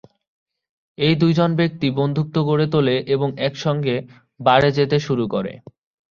এই 0.97 1.15
দুজন 1.15 1.49
ব্যক্তি 1.55 1.87
বন্ধুত্ব 1.99 2.35
গড়ে 2.43 2.67
তোলে 2.67 2.95
এবং 3.07 3.29
একসঙ্গে 3.39 3.95
বারে 4.39 4.69
যেতে 4.77 4.97
শুরু 4.99 5.25
করে। 5.33 5.53